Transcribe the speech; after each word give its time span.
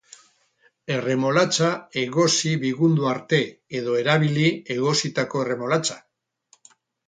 Erremolatxa 0.95 1.67
egosi 2.05 2.55
bigundu 2.65 3.07
arte, 3.11 3.43
edo 3.83 4.01
erabili 4.03 4.49
egositako 4.79 5.45
erremolatxa. 5.47 6.03